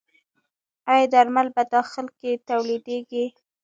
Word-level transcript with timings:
آیا 0.93 1.05
درمل 1.13 1.47
په 1.55 1.63
داخل 1.73 2.05
کې 2.19 2.31
تولیدیږي؟ 2.49 3.25